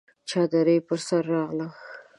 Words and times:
چادري 0.29 0.77
پر 0.87 0.99
سر 1.07 1.23
راغله! 1.33 1.67